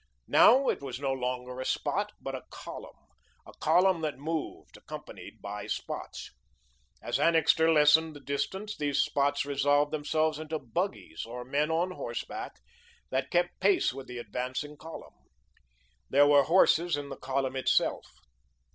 Now 0.27 0.67
it 0.67 0.81
was 0.81 0.99
no 0.99 1.13
longer 1.13 1.59
a 1.59 1.63
spot, 1.63 2.11
but 2.19 2.33
a 2.33 2.41
column, 2.49 2.97
a 3.45 3.53
column 3.59 4.01
that 4.01 4.17
moved, 4.17 4.75
accompanied 4.75 5.43
by 5.43 5.67
spots. 5.67 6.31
As 7.03 7.19
Annixter 7.19 7.71
lessened 7.71 8.15
the 8.15 8.19
distance, 8.19 8.75
these 8.75 8.99
spots 8.99 9.45
resolved 9.45 9.91
themselves 9.91 10.39
into 10.39 10.57
buggies 10.57 11.23
or 11.27 11.45
men 11.45 11.69
on 11.69 11.91
horseback 11.91 12.55
that 13.11 13.29
kept 13.29 13.59
pace 13.59 13.93
with 13.93 14.07
the 14.07 14.17
advancing 14.17 14.75
column. 14.75 15.13
There 16.09 16.25
were 16.25 16.45
horses 16.45 16.97
in 16.97 17.09
the 17.09 17.15
column 17.17 17.55
itself. 17.55 18.07